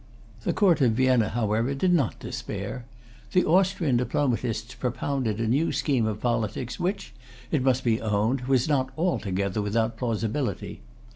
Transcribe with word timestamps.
The 0.45 0.51
Court 0.51 0.81
of 0.81 0.93
Vienna, 0.93 1.29
however, 1.29 1.75
did 1.75 1.93
not 1.93 2.17
despair. 2.19 2.85
The 3.33 3.45
Austrian 3.45 3.97
diplomatists 3.97 4.73
propounded 4.73 5.39
a 5.39 5.47
new 5.47 5.71
scheme 5.71 6.07
of 6.07 6.19
politics, 6.21 6.79
which, 6.79 7.13
it 7.51 7.61
must 7.61 7.83
be 7.83 8.01
owned, 8.01 8.47
was 8.47 8.67
not 8.67 8.89
altogether 8.97 9.61
without 9.61 9.97
plausibility. 9.97 10.81